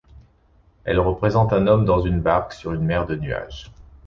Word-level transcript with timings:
Elle 0.83 0.99
représente 0.99 1.53
un 1.53 1.67
homme 1.67 1.85
dans 1.85 1.99
une 2.01 2.21
barque 2.21 2.53
sur 2.53 2.73
une 2.73 2.81
mer 2.81 3.05
de 3.05 3.15
nuages. 3.15 3.71